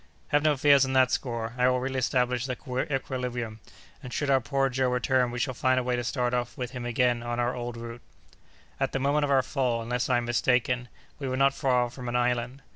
[0.29, 2.57] "Have no fears on that score, I will reestablish the
[2.89, 3.59] equilibrium,
[4.01, 6.71] and should our poor Joe return we shall find a way to start off with
[6.71, 8.01] him again on our old route."
[8.79, 10.87] "At the moment of our fall, unless I am mistaken,
[11.19, 12.63] we were not far from an island."